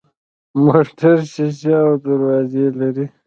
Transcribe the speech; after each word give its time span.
موټر 0.63 1.17
شیشه 1.33 1.75
او 1.87 1.91
دروازې 2.05 2.65
لري. 2.79 3.05